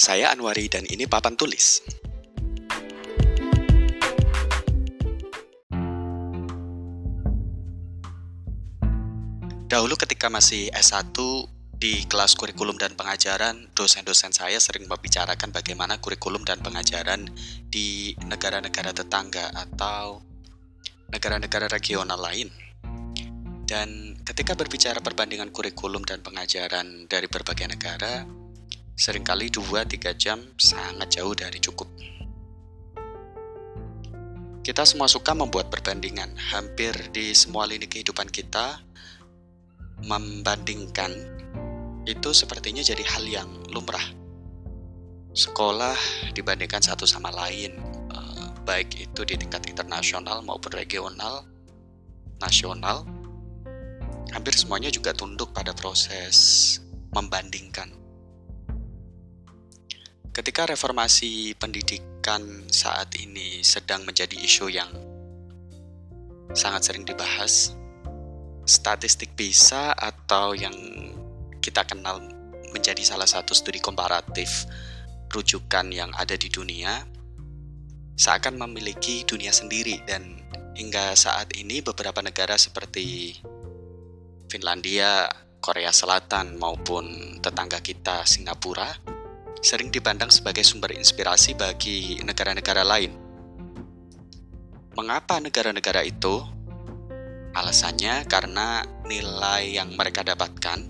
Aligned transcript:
Saya 0.00 0.32
Anwari 0.32 0.64
dan 0.72 0.88
ini 0.88 1.04
papan 1.04 1.36
tulis. 1.36 1.84
Dahulu 9.68 10.00
ketika 10.00 10.32
masih 10.32 10.72
S1 10.72 11.12
di 11.76 12.08
kelas 12.08 12.32
kurikulum 12.32 12.80
dan 12.80 12.96
pengajaran, 12.96 13.68
dosen-dosen 13.76 14.32
saya 14.32 14.56
sering 14.56 14.88
membicarakan 14.88 15.52
bagaimana 15.52 16.00
kurikulum 16.00 16.48
dan 16.48 16.64
pengajaran 16.64 17.28
di 17.68 18.16
negara-negara 18.24 18.96
tetangga 18.96 19.52
atau 19.52 20.24
negara-negara 21.12 21.68
regional 21.68 22.16
lain. 22.16 22.48
Dan 23.68 24.16
ketika 24.24 24.56
berbicara 24.56 25.04
perbandingan 25.04 25.52
kurikulum 25.52 26.08
dan 26.08 26.24
pengajaran 26.24 27.04
dari 27.04 27.28
berbagai 27.28 27.68
negara, 27.68 28.39
sering 29.00 29.24
kali 29.24 29.48
2-3 29.48 30.12
jam 30.12 30.36
sangat 30.60 31.16
jauh 31.16 31.32
dari 31.32 31.56
cukup. 31.56 31.88
Kita 34.60 34.84
semua 34.84 35.08
suka 35.08 35.32
membuat 35.32 35.72
perbandingan. 35.72 36.36
Hampir 36.52 36.92
di 37.08 37.32
semua 37.32 37.64
lini 37.64 37.88
kehidupan 37.88 38.28
kita, 38.28 38.84
membandingkan 40.04 41.16
itu 42.04 42.36
sepertinya 42.36 42.84
jadi 42.84 43.00
hal 43.00 43.24
yang 43.24 43.48
lumrah. 43.72 44.04
Sekolah 45.32 45.96
dibandingkan 46.36 46.84
satu 46.84 47.08
sama 47.08 47.32
lain, 47.32 47.80
eh, 48.12 48.46
baik 48.68 49.00
itu 49.00 49.24
di 49.24 49.40
tingkat 49.40 49.64
internasional 49.72 50.44
maupun 50.44 50.76
regional, 50.76 51.48
nasional, 52.36 53.08
hampir 54.36 54.52
semuanya 54.52 54.92
juga 54.92 55.16
tunduk 55.16 55.56
pada 55.56 55.72
proses 55.72 56.76
membandingkan. 57.16 57.99
Ketika 60.30 60.62
reformasi 60.62 61.58
pendidikan 61.58 62.62
saat 62.70 63.18
ini 63.18 63.66
sedang 63.66 64.06
menjadi 64.06 64.38
isu 64.38 64.70
yang 64.70 64.86
sangat 66.54 66.86
sering 66.86 67.02
dibahas, 67.02 67.74
statistik 68.62 69.34
PISA 69.34 69.90
atau 69.90 70.54
yang 70.54 70.70
kita 71.58 71.82
kenal 71.82 72.22
menjadi 72.70 73.02
salah 73.02 73.26
satu 73.26 73.58
studi 73.58 73.82
komparatif 73.82 74.70
rujukan 75.34 75.90
yang 75.90 76.14
ada 76.14 76.38
di 76.38 76.46
dunia 76.46 77.02
seakan 78.14 78.54
memiliki 78.54 79.26
dunia 79.26 79.50
sendiri. 79.50 79.98
Dan 80.06 80.46
hingga 80.78 81.18
saat 81.18 81.58
ini 81.58 81.82
beberapa 81.82 82.22
negara 82.22 82.54
seperti 82.54 83.34
Finlandia, 84.46 85.26
Korea 85.58 85.90
Selatan 85.90 86.54
maupun 86.54 87.34
tetangga 87.42 87.82
kita 87.82 88.22
Singapura 88.22 89.09
sering 89.60 89.92
dipandang 89.92 90.32
sebagai 90.32 90.64
sumber 90.64 90.92
inspirasi 90.96 91.56
bagi 91.56 92.20
negara-negara 92.24 92.84
lain. 92.84 93.12
Mengapa 94.96 95.38
negara-negara 95.38 96.04
itu 96.04 96.60
Alasannya 97.50 98.30
karena 98.30 98.86
nilai 99.10 99.74
yang 99.74 99.90
mereka 99.98 100.22
dapatkan 100.22 100.86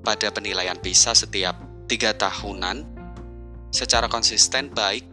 pada 0.00 0.28
penilaian 0.32 0.80
PISA 0.80 1.12
setiap 1.12 1.60
tiga 1.84 2.16
tahunan 2.16 2.88
secara 3.68 4.08
konsisten 4.08 4.72
baik. 4.72 5.04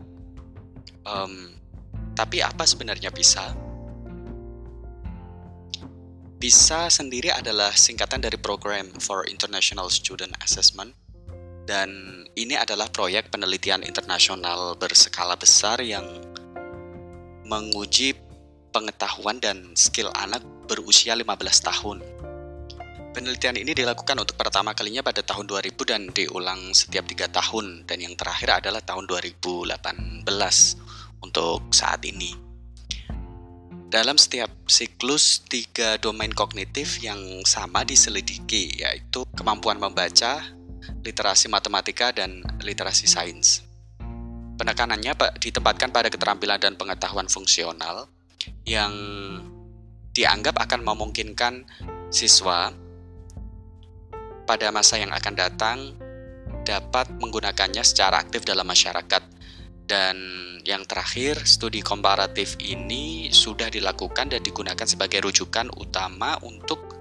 Um, 1.04 1.60
tapi 2.16 2.40
apa 2.40 2.64
sebenarnya 2.64 3.12
PISA? 3.12 3.52
PISA 6.40 6.88
sendiri 6.88 7.36
adalah 7.36 7.76
singkatan 7.76 8.24
dari 8.24 8.40
Program 8.40 8.88
for 9.04 9.28
International 9.28 9.92
Student 9.92 10.40
Assessment 10.40 10.96
dan 11.68 11.92
ini 12.40 12.56
adalah 12.56 12.88
proyek 12.88 13.28
penelitian 13.28 13.84
internasional 13.84 14.80
berskala 14.80 15.36
besar 15.36 15.84
yang 15.84 16.08
menguji 17.44 18.16
pengetahuan 18.72 19.44
dan 19.44 19.76
skill 19.76 20.08
anak 20.16 20.40
berusia 20.72 21.12
15 21.12 21.28
tahun. 21.68 22.00
Penelitian 23.12 23.58
ini 23.58 23.74
dilakukan 23.74 24.16
untuk 24.16 24.38
pertama 24.38 24.72
kalinya 24.78 25.02
pada 25.02 25.26
tahun 25.26 25.50
2000 25.50 25.74
dan 25.90 26.02
diulang 26.14 26.72
setiap 26.72 27.04
tiga 27.10 27.28
tahun 27.28 27.84
dan 27.90 28.00
yang 28.00 28.14
terakhir 28.14 28.62
adalah 28.64 28.80
tahun 28.86 29.10
2018 29.10 30.24
untuk 31.26 31.60
saat 31.74 32.06
ini. 32.06 32.48
Dalam 33.88 34.20
setiap 34.20 34.52
siklus 34.68 35.42
tiga 35.48 35.96
domain 35.98 36.30
kognitif 36.30 37.00
yang 37.00 37.42
sama 37.48 37.88
diselidiki 37.88 38.84
yaitu 38.84 39.24
kemampuan 39.34 39.80
membaca, 39.80 40.44
literasi 41.04 41.48
matematika, 41.52 42.12
dan 42.12 42.44
literasi 42.64 43.06
sains. 43.08 43.64
Penekanannya 44.58 45.14
ditempatkan 45.38 45.94
pada 45.94 46.10
keterampilan 46.10 46.58
dan 46.58 46.74
pengetahuan 46.76 47.30
fungsional 47.30 48.10
yang 48.66 48.94
dianggap 50.18 50.58
akan 50.58 50.82
memungkinkan 50.82 51.70
siswa 52.10 52.74
pada 54.50 54.74
masa 54.74 54.98
yang 54.98 55.14
akan 55.14 55.34
datang 55.38 55.78
dapat 56.66 57.14
menggunakannya 57.22 57.86
secara 57.86 58.24
aktif 58.24 58.44
dalam 58.48 58.66
masyarakat. 58.66 59.24
Dan 59.88 60.18
yang 60.68 60.84
terakhir, 60.84 61.48
studi 61.48 61.80
komparatif 61.80 62.60
ini 62.60 63.32
sudah 63.32 63.72
dilakukan 63.72 64.36
dan 64.36 64.44
digunakan 64.44 64.84
sebagai 64.84 65.24
rujukan 65.24 65.72
utama 65.80 66.36
untuk 66.44 66.97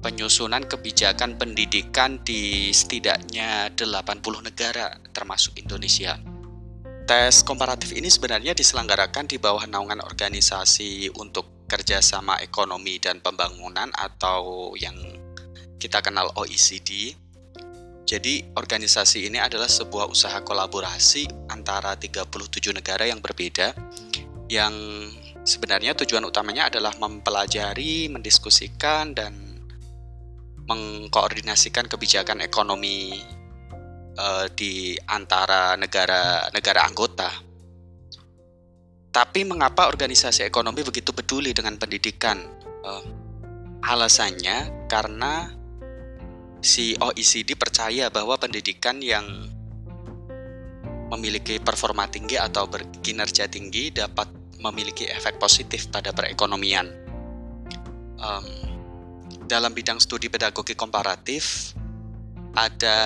penyusunan 0.00 0.64
kebijakan 0.64 1.36
pendidikan 1.36 2.20
di 2.24 2.72
setidaknya 2.72 3.72
80 3.76 4.20
negara 4.48 4.96
termasuk 5.12 5.60
Indonesia. 5.60 6.16
Tes 7.04 7.44
komparatif 7.44 7.92
ini 7.92 8.08
sebenarnya 8.08 8.56
diselenggarakan 8.56 9.28
di 9.28 9.36
bawah 9.36 9.66
naungan 9.68 10.00
organisasi 10.00 11.12
untuk 11.20 11.66
kerjasama 11.68 12.40
ekonomi 12.40 12.96
dan 12.98 13.20
pembangunan 13.20 13.90
atau 13.94 14.72
yang 14.78 14.94
kita 15.76 16.00
kenal 16.02 16.30
OECD. 16.38 17.14
Jadi 18.06 18.42
organisasi 18.58 19.30
ini 19.30 19.38
adalah 19.38 19.70
sebuah 19.70 20.10
usaha 20.10 20.42
kolaborasi 20.42 21.50
antara 21.50 21.94
37 21.94 22.74
negara 22.74 23.06
yang 23.06 23.22
berbeda 23.22 23.70
yang 24.50 24.74
sebenarnya 25.46 25.94
tujuan 25.94 26.26
utamanya 26.26 26.66
adalah 26.66 26.90
mempelajari, 26.98 28.10
mendiskusikan 28.10 29.14
dan 29.14 29.49
mengkoordinasikan 30.70 31.90
kebijakan 31.90 32.46
ekonomi 32.46 33.18
uh, 34.14 34.46
di 34.54 34.94
antara 35.10 35.74
negara-negara 35.74 36.86
anggota 36.86 37.50
tapi 39.10 39.42
mengapa 39.42 39.90
organisasi 39.90 40.46
ekonomi 40.46 40.86
begitu 40.86 41.10
peduli 41.10 41.50
dengan 41.50 41.74
pendidikan? 41.74 42.38
Uh, 42.86 43.02
alasannya 43.82 44.86
karena 44.86 45.50
si 46.62 46.94
OECD 46.94 47.58
percaya 47.58 48.06
bahwa 48.06 48.38
pendidikan 48.38 49.02
yang 49.02 49.26
memiliki 51.10 51.58
performa 51.58 52.06
tinggi 52.06 52.38
atau 52.38 52.70
berkinerja 52.70 53.50
tinggi 53.50 53.90
dapat 53.90 54.30
memiliki 54.62 55.10
efek 55.10 55.42
positif 55.42 55.90
pada 55.90 56.14
perekonomian. 56.14 56.86
Um, 58.22 58.46
dalam 59.50 59.74
bidang 59.74 59.98
studi 59.98 60.30
pedagogi 60.30 60.78
komparatif, 60.78 61.74
ada 62.54 62.98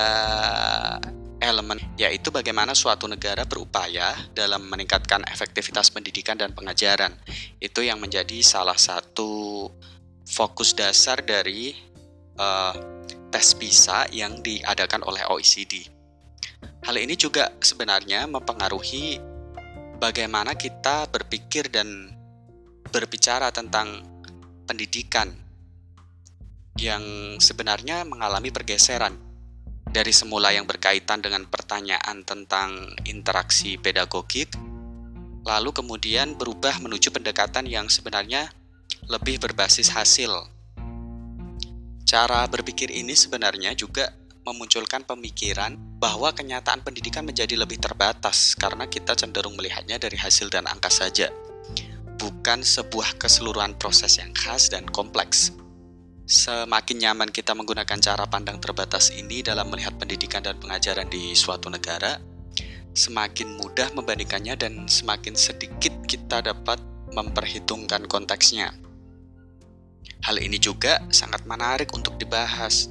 elemen 1.41 1.81
yaitu 1.97 2.29
bagaimana 2.29 2.77
suatu 2.77 3.09
negara 3.09 3.49
berupaya 3.49 4.13
dalam 4.37 4.69
meningkatkan 4.69 5.25
efektivitas 5.25 5.89
pendidikan 5.89 6.37
dan 6.37 6.53
pengajaran. 6.53 7.17
Itu 7.57 7.81
yang 7.81 7.97
menjadi 7.97 8.45
salah 8.45 8.77
satu 8.77 9.65
fokus 10.29 10.77
dasar 10.77 11.25
dari 11.25 11.73
uh, 12.37 12.73
tes 13.33 13.57
PISA 13.57 14.13
yang 14.13 14.45
diadakan 14.45 15.01
oleh 15.01 15.25
OECD. 15.25 15.89
Hal 16.85 17.01
ini 17.01 17.17
juga 17.17 17.49
sebenarnya 17.57 18.29
mempengaruhi 18.29 19.17
bagaimana 19.97 20.53
kita 20.53 21.09
berpikir 21.09 21.73
dan 21.73 22.13
berbicara 22.93 23.49
tentang 23.49 24.05
pendidikan 24.69 25.44
yang 26.75 27.35
sebenarnya 27.39 28.03
mengalami 28.03 28.51
pergeseran 28.51 29.15
dari 29.95 30.11
semula 30.11 30.51
yang 30.51 30.67
berkaitan 30.67 31.23
dengan 31.23 31.47
pertanyaan 31.47 32.27
tentang 32.27 32.91
interaksi 33.07 33.79
pedagogik, 33.79 34.51
lalu 35.47 35.71
kemudian 35.71 36.35
berubah 36.35 36.83
menuju 36.83 37.15
pendekatan 37.15 37.63
yang 37.63 37.87
sebenarnya 37.87 38.51
lebih 39.07 39.39
berbasis 39.39 39.95
hasil. 39.95 40.51
Cara 42.03 42.43
berpikir 42.51 42.91
ini 42.91 43.15
sebenarnya 43.15 43.71
juga 43.71 44.11
memunculkan 44.45 45.07
pemikiran 45.07 45.79
bahwa 45.97 46.35
kenyataan 46.35 46.83
pendidikan 46.83 47.25
menjadi 47.25 47.55
lebih 47.57 47.79
terbatas 47.81 48.53
karena 48.53 48.85
kita 48.85 49.15
cenderung 49.17 49.55
melihatnya 49.57 49.95
dari 49.97 50.19
hasil 50.19 50.51
dan 50.51 50.67
angka 50.67 50.91
saja, 50.91 51.31
bukan 52.19 52.61
sebuah 52.61 53.15
keseluruhan 53.15 53.79
proses 53.79 54.19
yang 54.21 54.35
khas 54.35 54.69
dan 54.69 54.85
kompleks. 54.91 55.55
Semakin 56.25 56.97
nyaman 57.05 57.29
kita 57.29 57.53
menggunakan 57.53 58.01
cara 58.01 58.25
pandang 58.25 58.57
terbatas 58.57 59.13
ini 59.13 59.45
dalam 59.45 59.69
melihat 59.69 59.93
pendidikan 60.01 60.41
dan 60.41 60.57
pengajaran 60.57 61.05
di 61.05 61.37
suatu 61.37 61.69
negara, 61.69 62.17
semakin 62.97 63.61
mudah 63.61 63.93
membandingkannya 63.93 64.57
dan 64.57 64.73
semakin 64.89 65.37
sedikit 65.37 65.93
kita 66.09 66.41
dapat 66.41 66.81
memperhitungkan 67.13 68.09
konteksnya. 68.09 68.73
Hal 70.25 70.41
ini 70.41 70.57
juga 70.57 71.05
sangat 71.13 71.45
menarik 71.45 71.93
untuk 71.93 72.17
dibahas. 72.17 72.89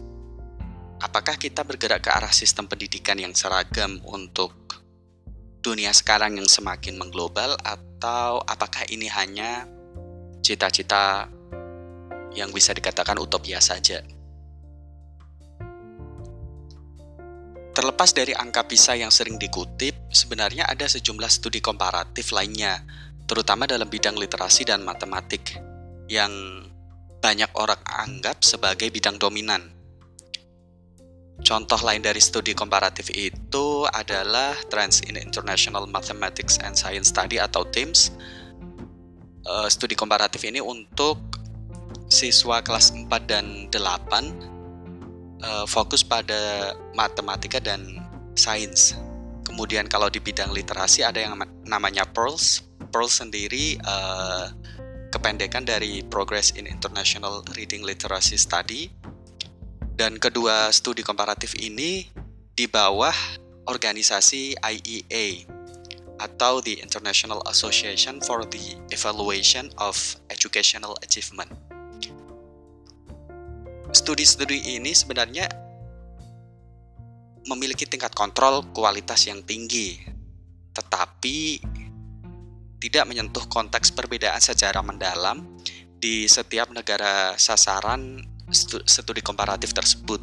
Apakah 1.03 1.35
kita 1.35 1.67
bergerak 1.67 2.07
ke 2.07 2.11
arah 2.15 2.31
sistem 2.31 2.71
pendidikan 2.71 3.19
yang 3.19 3.35
seragam 3.35 3.99
untuk 4.07 4.55
dunia 5.59 5.91
sekarang 5.91 6.39
yang 6.39 6.47
semakin 6.47 6.95
mengglobal, 6.95 7.59
atau 7.67 8.39
apakah 8.47 8.87
ini 8.95 9.11
hanya 9.11 9.67
cita-cita 10.45 11.34
yang 12.35 12.51
bisa 12.51 12.75
dikatakan 12.75 13.17
utopia 13.17 13.63
saja. 13.63 14.03
Terlepas 17.75 18.15
dari 18.15 18.31
angka 18.31 18.71
PISA 18.71 18.95
yang 18.95 19.11
sering 19.11 19.35
dikutip, 19.35 20.15
sebenarnya 20.15 20.63
ada 20.71 20.87
sejumlah 20.87 21.27
studi 21.27 21.59
komparatif 21.59 22.31
lainnya, 22.31 22.87
terutama 23.27 23.67
dalam 23.67 23.91
bidang 23.91 24.15
literasi 24.15 24.63
dan 24.63 24.87
matematik, 24.87 25.59
yang 26.07 26.31
banyak 27.19 27.51
orang 27.59 27.83
anggap 27.83 28.47
sebagai 28.47 28.95
bidang 28.95 29.19
dominan. 29.19 29.75
Contoh 31.43 31.83
lain 31.83 31.99
dari 31.99 32.23
studi 32.23 32.55
komparatif 32.55 33.11
itu 33.11 33.83
adalah 33.91 34.55
Trends 34.71 35.03
in 35.11 35.19
International 35.19 35.83
Mathematics 35.91 36.63
and 36.63 36.79
Science 36.79 37.11
Study 37.11 37.43
atau 37.43 37.67
TIMSS. 37.67 38.15
Uh, 39.45 39.67
studi 39.67 39.99
komparatif 39.99 40.47
ini 40.47 40.63
untuk 40.63 41.34
siswa 42.15 42.63
kelas 42.63 42.95
4 42.95 43.11
dan 43.27 43.67
8 43.75 43.75
uh, 43.75 44.31
eh, 45.43 45.67
fokus 45.67 46.07
pada 46.07 46.71
matematika 46.95 47.59
dan 47.59 47.99
sains. 48.39 48.95
Kemudian 49.43 49.91
kalau 49.91 50.07
di 50.07 50.23
bidang 50.23 50.55
literasi 50.55 51.03
ada 51.03 51.19
yang 51.19 51.35
namanya 51.67 52.07
PEARLS. 52.07 52.63
PEARLS 52.95 53.27
sendiri 53.27 53.75
uh, 53.83 54.55
kependekan 55.11 55.67
dari 55.67 56.07
Progress 56.07 56.55
in 56.55 56.71
International 56.71 57.43
Reading 57.59 57.83
Literacy 57.83 58.39
Study. 58.39 58.95
Dan 59.95 60.19
kedua 60.19 60.71
studi 60.75 61.07
komparatif 61.07 61.55
ini 61.59 62.07
di 62.55 62.67
bawah 62.67 63.15
organisasi 63.71 64.59
IEA 64.59 65.47
atau 66.19 66.63
the 66.63 66.79
International 66.83 67.43
Association 67.47 68.19
for 68.23 68.43
the 68.47 68.75
Evaluation 68.91 69.71
of 69.79 69.95
Educational 70.31 70.99
Achievement 71.03 71.74
studi-studi 73.94 74.75
ini 74.75 74.91
sebenarnya 74.91 75.46
memiliki 77.46 77.87
tingkat 77.87 78.11
kontrol 78.11 78.67
kualitas 78.75 79.31
yang 79.31 79.46
tinggi, 79.46 80.02
tetapi 80.75 81.62
tidak 82.82 83.05
menyentuh 83.06 83.46
konteks 83.46 83.94
perbedaan 83.94 84.43
secara 84.43 84.82
mendalam 84.82 85.41
di 85.96 86.26
setiap 86.26 86.69
negara 86.75 87.38
sasaran 87.38 88.20
studi 88.85 89.23
komparatif 89.25 89.73
tersebut. 89.73 90.20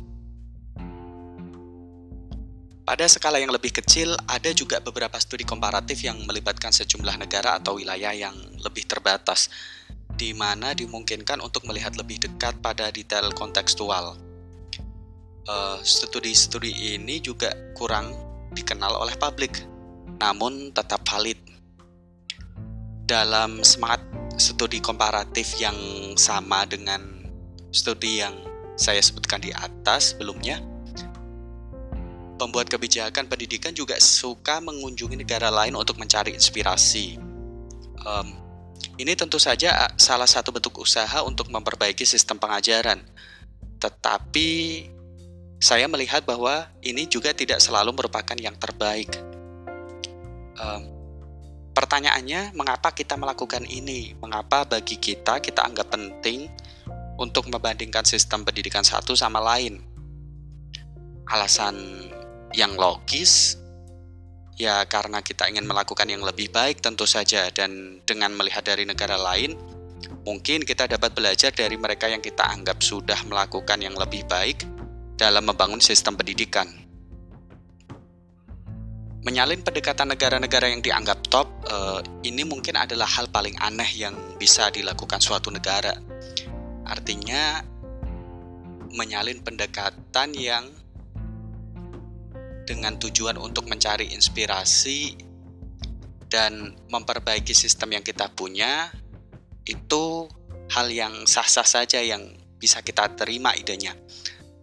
Pada 2.81 3.07
skala 3.07 3.39
yang 3.39 3.55
lebih 3.55 3.71
kecil, 3.71 4.19
ada 4.27 4.51
juga 4.51 4.83
beberapa 4.83 5.15
studi 5.15 5.47
komparatif 5.47 6.03
yang 6.03 6.27
melibatkan 6.27 6.75
sejumlah 6.75 7.23
negara 7.23 7.61
atau 7.61 7.79
wilayah 7.79 8.11
yang 8.11 8.35
lebih 8.59 8.83
terbatas, 8.83 9.47
di 10.21 10.37
mana 10.37 10.77
dimungkinkan 10.77 11.41
untuk 11.41 11.65
melihat 11.65 11.97
lebih 11.97 12.21
dekat 12.21 12.53
pada 12.61 12.93
detail 12.93 13.33
kontekstual. 13.33 14.21
Uh, 15.49 15.81
studi-studi 15.81 16.93
ini 16.93 17.17
juga 17.17 17.49
kurang 17.73 18.13
dikenal 18.53 19.01
oleh 19.01 19.17
publik, 19.17 19.65
namun 20.21 20.69
tetap 20.77 21.01
valid. 21.09 21.41
Dalam 23.09 23.65
semangat 23.65 24.05
studi 24.37 24.77
komparatif 24.77 25.57
yang 25.57 25.73
sama 26.13 26.69
dengan 26.69 27.25
studi 27.73 28.21
yang 28.21 28.37
saya 28.77 29.01
sebutkan 29.01 29.41
di 29.41 29.49
atas 29.49 30.13
sebelumnya, 30.13 30.61
pembuat 32.37 32.69
kebijakan 32.69 33.25
pendidikan 33.25 33.73
juga 33.73 33.97
suka 33.97 34.61
mengunjungi 34.61 35.17
negara 35.17 35.49
lain 35.49 35.73
untuk 35.73 35.97
mencari 35.97 36.37
inspirasi. 36.37 37.17
Um, 38.05 38.40
ini 39.01 39.17
tentu 39.17 39.41
saja 39.41 39.89
salah 39.97 40.29
satu 40.29 40.53
bentuk 40.53 40.77
usaha 40.77 41.25
untuk 41.25 41.49
memperbaiki 41.49 42.05
sistem 42.05 42.37
pengajaran. 42.37 43.01
Tetapi 43.81 44.49
saya 45.57 45.89
melihat 45.89 46.21
bahwa 46.25 46.69
ini 46.85 47.09
juga 47.09 47.33
tidak 47.33 47.57
selalu 47.61 47.93
merupakan 47.97 48.37
yang 48.37 48.53
terbaik. 48.57 49.09
Um, 50.57 50.81
pertanyaannya, 51.73 52.53
mengapa 52.53 52.93
kita 52.93 53.17
melakukan 53.17 53.65
ini? 53.65 54.13
Mengapa 54.21 54.69
bagi 54.69 55.01
kita 55.01 55.41
kita 55.41 55.65
anggap 55.65 55.89
penting 55.93 56.49
untuk 57.17 57.49
membandingkan 57.49 58.05
sistem 58.05 58.45
pendidikan 58.45 58.85
satu 58.85 59.17
sama 59.17 59.41
lain? 59.41 59.81
Alasan 61.29 61.77
yang 62.53 62.77
logis 62.77 63.60
Ya, 64.61 64.85
karena 64.85 65.25
kita 65.25 65.49
ingin 65.49 65.65
melakukan 65.65 66.05
yang 66.05 66.21
lebih 66.21 66.53
baik 66.53 66.85
tentu 66.85 67.09
saja 67.09 67.49
dan 67.49 67.97
dengan 68.05 68.29
melihat 68.37 68.61
dari 68.61 68.85
negara 68.85 69.17
lain, 69.17 69.57
mungkin 70.21 70.61
kita 70.61 70.85
dapat 70.85 71.17
belajar 71.17 71.49
dari 71.49 71.73
mereka 71.81 72.05
yang 72.05 72.21
kita 72.21 72.45
anggap 72.45 72.77
sudah 72.77 73.17
melakukan 73.25 73.81
yang 73.81 73.97
lebih 73.97 74.21
baik 74.29 74.61
dalam 75.17 75.49
membangun 75.49 75.81
sistem 75.81 76.13
pendidikan. 76.13 76.69
Menyalin 79.25 79.65
pendekatan 79.65 80.13
negara-negara 80.13 80.69
yang 80.69 80.85
dianggap 80.85 81.25
top, 81.33 81.49
eh, 81.65 82.29
ini 82.29 82.45
mungkin 82.45 82.77
adalah 82.77 83.09
hal 83.09 83.33
paling 83.33 83.57
aneh 83.57 83.89
yang 83.97 84.13
bisa 84.37 84.69
dilakukan 84.69 85.25
suatu 85.25 85.49
negara. 85.49 85.97
Artinya, 86.85 87.65
menyalin 88.93 89.41
pendekatan 89.41 90.37
yang 90.37 90.69
dengan 92.71 92.95
tujuan 92.95 93.35
untuk 93.35 93.67
mencari 93.67 94.15
inspirasi 94.15 95.19
dan 96.31 96.71
memperbaiki 96.87 97.51
sistem 97.51 97.99
yang 97.99 98.03
kita 98.07 98.31
punya 98.31 98.87
itu 99.67 100.31
hal 100.71 100.87
yang 100.87 101.27
sah-sah 101.27 101.67
saja 101.67 101.99
yang 101.99 102.31
bisa 102.55 102.79
kita 102.79 103.11
terima 103.19 103.51
idenya. 103.59 103.91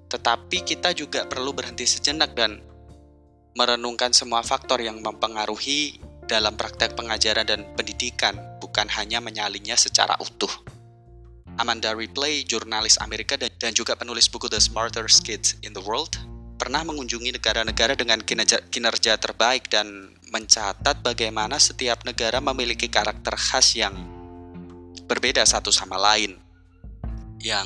Tetapi 0.08 0.64
kita 0.64 0.96
juga 0.96 1.28
perlu 1.28 1.52
berhenti 1.52 1.84
sejenak 1.84 2.32
dan 2.32 2.64
merenungkan 3.52 4.16
semua 4.16 4.40
faktor 4.40 4.80
yang 4.80 5.04
mempengaruhi 5.04 6.00
dalam 6.24 6.56
praktek 6.56 6.96
pengajaran 6.96 7.44
dan 7.44 7.60
pendidikan, 7.76 8.36
bukan 8.64 8.88
hanya 8.88 9.20
menyalinnya 9.20 9.76
secara 9.76 10.16
utuh. 10.16 10.50
Amanda 11.58 11.92
Ripley, 11.92 12.46
jurnalis 12.46 12.96
Amerika 13.02 13.36
dan 13.36 13.72
juga 13.74 13.98
penulis 13.98 14.30
buku 14.30 14.46
The 14.46 14.62
Smartest 14.62 15.26
Kids 15.26 15.58
in 15.66 15.74
the 15.74 15.82
World, 15.82 16.14
pernah 16.58 16.82
mengunjungi 16.82 17.38
negara-negara 17.38 17.94
dengan 17.94 18.18
kinerja, 18.18 18.66
kinerja 18.68 19.14
terbaik 19.16 19.70
dan 19.70 20.10
mencatat 20.34 21.00
bagaimana 21.00 21.56
setiap 21.56 22.02
negara 22.02 22.42
memiliki 22.42 22.90
karakter 22.90 23.38
khas 23.38 23.78
yang 23.78 23.94
berbeda 25.08 25.46
satu 25.46 25.70
sama 25.72 25.96
lain 25.96 26.36
yang 27.40 27.64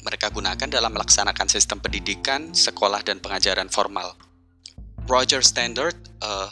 mereka 0.00 0.32
gunakan 0.32 0.70
dalam 0.70 0.96
melaksanakan 0.96 1.50
sistem 1.50 1.82
pendidikan, 1.82 2.56
sekolah, 2.56 3.04
dan 3.04 3.20
pengajaran 3.20 3.68
formal. 3.68 4.16
Roger 5.04 5.44
Standard, 5.44 5.98
uh, 6.24 6.48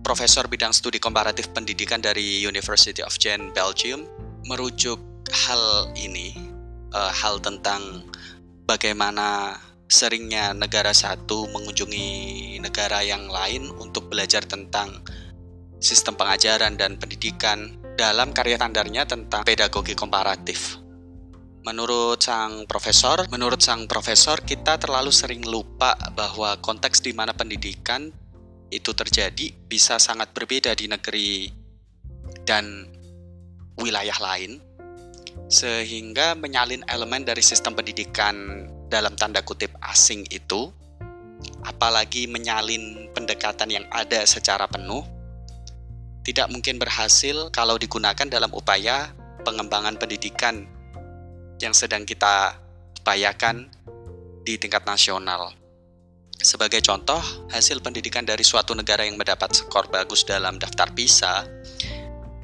profesor 0.00 0.48
bidang 0.48 0.72
studi 0.72 0.96
komparatif 0.96 1.52
pendidikan 1.52 2.00
dari 2.00 2.40
University 2.40 3.04
of 3.04 3.12
Gent, 3.20 3.52
Belgium, 3.52 4.06
merujuk 4.48 4.96
hal 5.28 5.92
ini, 5.98 6.32
uh, 6.94 7.12
hal 7.12 7.42
tentang 7.42 8.06
bagaimana 8.64 9.58
seringnya 9.86 10.50
negara 10.50 10.90
satu 10.90 11.46
mengunjungi 11.54 12.58
negara 12.58 13.06
yang 13.06 13.30
lain 13.30 13.70
untuk 13.78 14.10
belajar 14.10 14.42
tentang 14.42 15.02
sistem 15.78 16.18
pengajaran 16.18 16.74
dan 16.74 16.98
pendidikan 16.98 17.78
dalam 17.94 18.34
karya 18.34 18.58
tandarnya 18.58 19.06
tentang 19.06 19.46
pedagogi 19.46 19.94
komparatif. 19.94 20.82
Menurut 21.66 22.22
sang 22.22 22.66
profesor, 22.70 23.26
menurut 23.30 23.58
sang 23.58 23.90
profesor 23.90 24.38
kita 24.42 24.78
terlalu 24.78 25.10
sering 25.10 25.42
lupa 25.42 25.98
bahwa 26.14 26.54
konteks 26.62 27.02
di 27.02 27.10
mana 27.10 27.34
pendidikan 27.34 28.10
itu 28.70 28.90
terjadi 28.94 29.50
bisa 29.66 29.98
sangat 29.98 30.30
berbeda 30.30 30.74
di 30.74 30.86
negeri 30.86 31.50
dan 32.46 32.86
wilayah 33.78 34.14
lain 34.22 34.62
sehingga 35.46 36.34
menyalin 36.34 36.82
elemen 36.86 37.22
dari 37.22 37.42
sistem 37.42 37.74
pendidikan 37.74 38.66
dalam 38.86 39.16
tanda 39.18 39.42
kutip 39.42 39.72
asing 39.82 40.28
itu, 40.30 40.70
apalagi 41.66 42.30
menyalin 42.30 43.10
pendekatan 43.16 43.72
yang 43.72 43.86
ada 43.90 44.22
secara 44.28 44.68
penuh, 44.70 45.02
tidak 46.22 46.50
mungkin 46.50 46.78
berhasil 46.78 47.50
kalau 47.54 47.78
digunakan 47.78 48.26
dalam 48.26 48.50
upaya 48.54 49.14
pengembangan 49.46 49.94
pendidikan 49.94 50.66
yang 51.62 51.72
sedang 51.72 52.02
kita 52.04 52.66
diupayakan 53.06 53.70
di 54.42 54.58
tingkat 54.58 54.82
nasional. 54.82 55.54
Sebagai 56.42 56.82
contoh, 56.82 57.22
hasil 57.54 57.78
pendidikan 57.78 58.26
dari 58.26 58.42
suatu 58.42 58.74
negara 58.74 59.06
yang 59.06 59.14
mendapat 59.14 59.54
skor 59.54 59.86
bagus 59.86 60.26
dalam 60.26 60.58
daftar 60.58 60.90
PISA 60.90 61.46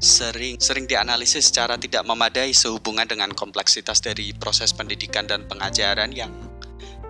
sering 0.02 0.58
sering 0.58 0.90
dianalisis 0.90 1.54
secara 1.54 1.78
tidak 1.78 2.02
memadai 2.02 2.50
sehubungan 2.50 3.06
dengan 3.06 3.30
kompleksitas 3.30 4.02
dari 4.02 4.34
proses 4.34 4.74
pendidikan 4.74 5.30
dan 5.30 5.46
pengajaran 5.46 6.10
yang 6.10 6.34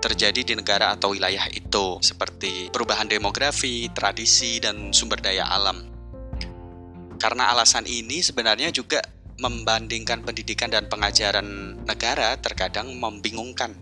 terjadi 0.05 0.45
di 0.45 0.55
negara 0.59 0.93
atau 0.93 1.17
wilayah 1.17 1.49
itu, 1.55 1.97
seperti 2.05 2.69
perubahan 2.69 3.09
demografi, 3.09 3.89
tradisi, 3.95 4.59
dan 4.59 4.93
sumber 4.93 5.23
daya 5.23 5.47
alam. 5.49 5.79
Karena 7.17 7.55
alasan 7.55 7.87
ini 7.87 8.19
sebenarnya 8.19 8.75
juga 8.75 8.99
membandingkan 9.39 10.27
pendidikan 10.27 10.69
dan 10.69 10.91
pengajaran 10.91 11.79
negara 11.87 12.35
terkadang 12.43 12.93
membingungkan. 12.99 13.73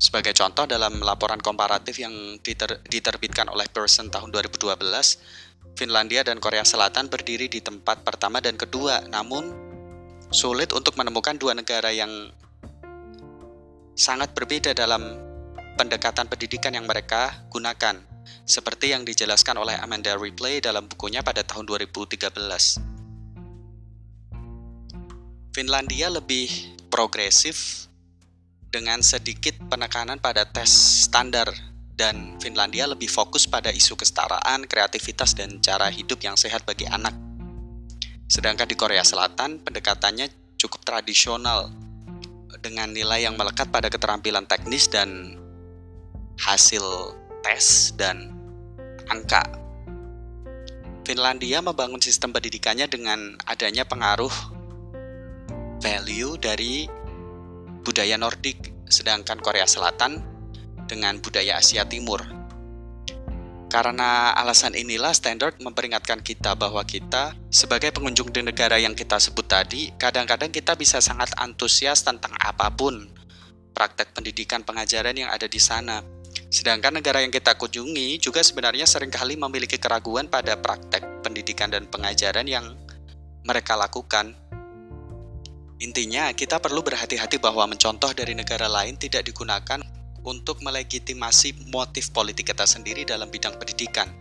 Sebagai 0.00 0.32
contoh 0.32 0.64
dalam 0.64 1.02
laporan 1.04 1.42
komparatif 1.44 2.00
yang 2.00 2.40
diter 2.40 2.80
diterbitkan 2.88 3.52
oleh 3.52 3.68
Pearson 3.68 4.08
tahun 4.08 4.32
2012, 4.32 4.80
Finlandia 5.78 6.26
dan 6.26 6.42
Korea 6.42 6.66
Selatan 6.66 7.06
berdiri 7.06 7.46
di 7.46 7.62
tempat 7.62 8.02
pertama 8.02 8.42
dan 8.42 8.58
kedua, 8.58 9.06
namun 9.14 9.46
sulit 10.34 10.74
untuk 10.74 10.98
menemukan 10.98 11.38
dua 11.38 11.54
negara 11.54 11.94
yang 11.94 12.10
sangat 13.94 14.34
berbeda 14.34 14.74
dalam 14.74 15.14
pendekatan 15.78 16.26
pendidikan 16.26 16.74
yang 16.74 16.82
mereka 16.82 17.46
gunakan, 17.54 17.94
seperti 18.42 18.90
yang 18.90 19.06
dijelaskan 19.06 19.54
oleh 19.62 19.78
Amanda 19.78 20.18
Ripley 20.18 20.58
dalam 20.58 20.90
bukunya 20.90 21.22
pada 21.22 21.46
tahun 21.46 21.70
2013. 21.70 22.26
Finlandia 25.54 26.10
lebih 26.10 26.50
progresif 26.90 27.86
dengan 28.74 28.98
sedikit 29.06 29.54
penekanan 29.70 30.18
pada 30.18 30.42
tes 30.42 31.06
standar 31.06 31.77
dan 31.98 32.38
Finlandia 32.38 32.86
lebih 32.86 33.10
fokus 33.10 33.50
pada 33.50 33.74
isu 33.74 33.98
kesetaraan, 33.98 34.70
kreativitas, 34.70 35.34
dan 35.34 35.58
cara 35.58 35.90
hidup 35.90 36.22
yang 36.22 36.38
sehat 36.38 36.62
bagi 36.62 36.86
anak. 36.86 37.12
Sedangkan 38.30 38.70
di 38.70 38.78
Korea 38.78 39.02
Selatan, 39.02 39.58
pendekatannya 39.58 40.30
cukup 40.54 40.86
tradisional 40.86 41.74
dengan 42.62 42.94
nilai 42.94 43.26
yang 43.26 43.34
melekat 43.34 43.74
pada 43.74 43.90
keterampilan 43.90 44.46
teknis 44.46 44.86
dan 44.86 45.34
hasil 46.38 47.18
tes 47.42 47.90
dan 47.98 48.30
angka. 49.10 49.42
Finlandia 51.02 51.58
membangun 51.64 51.98
sistem 51.98 52.30
pendidikannya 52.30 52.86
dengan 52.86 53.34
adanya 53.48 53.82
pengaruh 53.82 54.30
value 55.82 56.36
dari 56.38 56.86
budaya 57.82 58.20
Nordik, 58.20 58.86
sedangkan 58.86 59.40
Korea 59.40 59.64
Selatan 59.64 60.37
dengan 60.88 61.20
budaya 61.20 61.60
Asia 61.60 61.84
Timur. 61.84 62.24
Karena 63.68 64.32
alasan 64.32 64.72
inilah 64.72 65.12
standard 65.12 65.60
memperingatkan 65.60 66.24
kita 66.24 66.56
bahwa 66.56 66.80
kita 66.88 67.36
sebagai 67.52 67.92
pengunjung 67.92 68.32
di 68.32 68.40
negara 68.40 68.80
yang 68.80 68.96
kita 68.96 69.20
sebut 69.20 69.44
tadi, 69.44 69.92
kadang-kadang 70.00 70.48
kita 70.48 70.72
bisa 70.72 71.04
sangat 71.04 71.36
antusias 71.36 72.00
tentang 72.00 72.32
apa 72.40 72.72
pun 72.72 73.12
praktek 73.76 74.16
pendidikan 74.16 74.64
pengajaran 74.64 75.12
yang 75.12 75.28
ada 75.28 75.44
di 75.44 75.60
sana. 75.60 76.00
Sedangkan 76.48 76.96
negara 76.96 77.20
yang 77.20 77.28
kita 77.28 77.60
kunjungi 77.60 78.16
juga 78.16 78.40
sebenarnya 78.40 78.88
sering 78.88 79.12
kali 79.12 79.36
memiliki 79.36 79.76
keraguan 79.76 80.32
pada 80.32 80.56
praktek 80.56 81.20
pendidikan 81.20 81.68
dan 81.68 81.84
pengajaran 81.92 82.48
yang 82.48 82.72
mereka 83.44 83.76
lakukan. 83.76 84.32
Intinya, 85.78 86.32
kita 86.32 86.56
perlu 86.58 86.80
berhati-hati 86.80 87.36
bahwa 87.38 87.68
mencontoh 87.68 88.10
dari 88.16 88.32
negara 88.32 88.66
lain 88.66 88.96
tidak 88.96 89.28
digunakan 89.28 89.78
untuk 90.28 90.60
melegitimasi 90.60 91.72
motif 91.72 92.12
politik 92.12 92.52
kita 92.52 92.68
sendiri 92.68 93.08
dalam 93.08 93.32
bidang 93.32 93.56
pendidikan. 93.56 94.12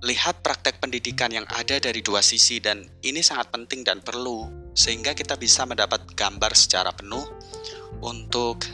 Lihat 0.00 0.40
praktek 0.40 0.80
pendidikan 0.80 1.28
yang 1.28 1.44
ada 1.52 1.76
dari 1.76 2.00
dua 2.00 2.24
sisi 2.24 2.56
dan 2.56 2.88
ini 3.04 3.20
sangat 3.20 3.52
penting 3.52 3.84
dan 3.84 4.00
perlu 4.00 4.48
sehingga 4.72 5.12
kita 5.12 5.36
bisa 5.36 5.68
mendapat 5.68 6.16
gambar 6.16 6.56
secara 6.56 6.88
penuh 6.96 7.20
untuk 8.00 8.64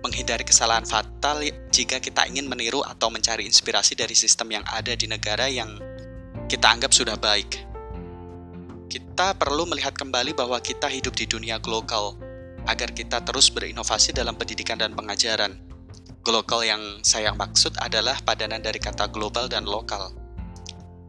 menghindari 0.00 0.48
kesalahan 0.48 0.88
fatal 0.88 1.44
jika 1.68 2.00
kita 2.00 2.24
ingin 2.32 2.48
meniru 2.48 2.80
atau 2.80 3.12
mencari 3.12 3.44
inspirasi 3.44 3.92
dari 3.92 4.16
sistem 4.16 4.56
yang 4.56 4.64
ada 4.64 4.96
di 4.96 5.04
negara 5.04 5.52
yang 5.52 5.76
kita 6.48 6.64
anggap 6.64 6.96
sudah 6.96 7.20
baik. 7.20 7.60
Kita 8.88 9.36
perlu 9.36 9.68
melihat 9.68 9.92
kembali 9.92 10.32
bahwa 10.32 10.56
kita 10.64 10.88
hidup 10.88 11.12
di 11.12 11.28
dunia 11.28 11.60
global 11.60 12.16
agar 12.64 12.96
kita 12.96 13.20
terus 13.24 13.52
berinovasi 13.52 14.16
dalam 14.16 14.36
pendidikan 14.36 14.80
dan 14.80 14.96
pengajaran. 14.96 15.56
Global 16.24 16.64
yang 16.64 16.82
saya 17.04 17.36
maksud 17.36 17.76
adalah 17.80 18.16
padanan 18.24 18.64
dari 18.64 18.80
kata 18.80 19.12
global 19.12 19.48
dan 19.48 19.68
lokal. 19.68 20.16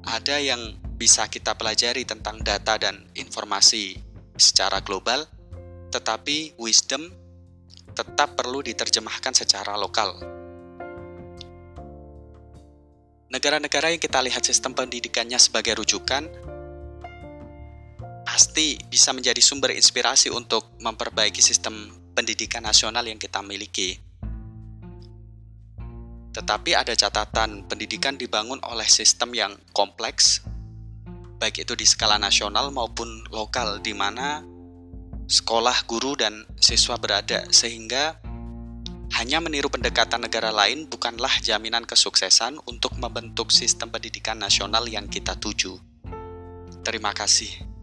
Ada 0.03 0.43
yang 0.43 0.75
bisa 0.99 1.27
kita 1.31 1.55
pelajari 1.55 2.03
tentang 2.03 2.43
data 2.43 2.75
dan 2.75 3.07
informasi 3.15 3.95
secara 4.35 4.83
global, 4.83 5.23
tetapi 5.91 6.59
wisdom 6.59 7.07
tetap 7.95 8.35
perlu 8.35 8.59
diterjemahkan 8.59 9.31
secara 9.31 9.79
lokal. 9.79 10.19
Negara-negara 13.31 13.91
yang 13.91 13.99
kita 14.03 14.19
lihat 14.19 14.43
sistem 14.43 14.75
pendidikannya 14.75 15.39
sebagai 15.39 15.79
rujukan 15.79 16.27
pasti 18.35 18.75
bisa 18.91 19.15
menjadi 19.15 19.39
sumber 19.39 19.71
inspirasi 19.71 20.27
untuk 20.27 20.75
memperbaiki 20.83 21.39
sistem 21.39 21.87
pendidikan 22.11 22.67
nasional 22.67 23.07
yang 23.07 23.15
kita 23.15 23.39
miliki. 23.39 23.95
Tetapi 26.35 26.75
ada 26.75 26.91
catatan, 26.91 27.63
pendidikan 27.63 28.19
dibangun 28.19 28.59
oleh 28.67 28.83
sistem 28.91 29.31
yang 29.31 29.55
kompleks, 29.71 30.43
baik 31.39 31.63
itu 31.63 31.79
di 31.79 31.87
skala 31.87 32.19
nasional 32.19 32.75
maupun 32.75 33.07
lokal, 33.31 33.79
di 33.79 33.95
mana 33.95 34.43
sekolah, 35.31 35.87
guru, 35.87 36.19
dan 36.19 36.43
siswa 36.59 36.99
berada, 36.99 37.47
sehingga 37.55 38.19
hanya 39.15 39.39
meniru 39.39 39.71
pendekatan 39.71 40.27
negara 40.27 40.51
lain 40.51 40.91
bukanlah 40.91 41.39
jaminan 41.39 41.87
kesuksesan 41.87 42.59
untuk 42.67 42.99
membentuk 42.99 43.55
sistem 43.55 43.87
pendidikan 43.95 44.35
nasional 44.35 44.83
yang 44.91 45.07
kita 45.07 45.39
tuju. 45.39 45.79
Terima 46.83 47.15
kasih. 47.15 47.74